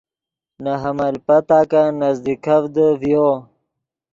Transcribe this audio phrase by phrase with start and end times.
[0.63, 3.29] نے حمل پتاکن نزدیکڤدے ڤیو۔